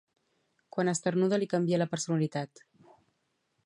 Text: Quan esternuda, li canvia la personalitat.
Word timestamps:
Quan 0.75 0.89
esternuda, 0.93 1.39
li 1.43 1.51
canvia 1.53 1.81
la 1.83 1.89
personalitat. 1.95 2.67